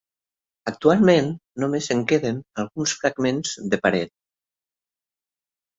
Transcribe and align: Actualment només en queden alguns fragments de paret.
Actualment 0.71 1.29
només 1.65 1.91
en 1.97 2.01
queden 2.13 2.41
alguns 2.65 2.97
fragments 3.03 3.55
de 3.75 3.83
paret. 3.87 4.17